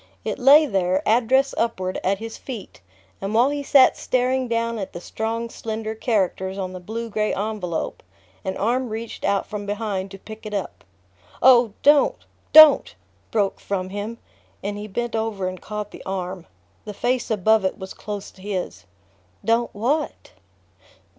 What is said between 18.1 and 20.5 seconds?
to his. "Don't what?"